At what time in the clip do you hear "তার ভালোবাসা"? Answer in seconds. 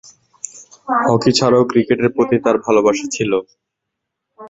2.45-3.05